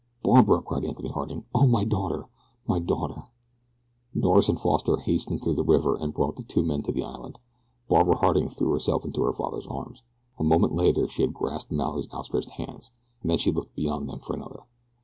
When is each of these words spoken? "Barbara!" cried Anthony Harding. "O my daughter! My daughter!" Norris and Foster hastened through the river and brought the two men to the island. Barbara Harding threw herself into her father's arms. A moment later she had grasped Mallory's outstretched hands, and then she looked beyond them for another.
"Barbara!" 0.23 0.63
cried 0.63 0.83
Anthony 0.83 1.09
Harding. 1.09 1.45
"O 1.53 1.67
my 1.67 1.83
daughter! 1.85 2.27
My 2.67 2.79
daughter!" 2.79 3.25
Norris 4.15 4.49
and 4.49 4.59
Foster 4.59 4.97
hastened 4.97 5.43
through 5.43 5.53
the 5.53 5.63
river 5.63 5.95
and 5.95 6.11
brought 6.11 6.37
the 6.37 6.43
two 6.43 6.63
men 6.63 6.81
to 6.81 6.91
the 6.91 7.03
island. 7.03 7.37
Barbara 7.87 8.17
Harding 8.17 8.49
threw 8.49 8.71
herself 8.71 9.05
into 9.05 9.21
her 9.21 9.31
father's 9.31 9.67
arms. 9.67 10.01
A 10.39 10.43
moment 10.43 10.73
later 10.73 11.07
she 11.07 11.21
had 11.21 11.35
grasped 11.35 11.71
Mallory's 11.71 12.11
outstretched 12.11 12.49
hands, 12.49 12.89
and 13.21 13.29
then 13.29 13.37
she 13.37 13.51
looked 13.51 13.75
beyond 13.75 14.09
them 14.09 14.17
for 14.21 14.33
another. 14.33 14.63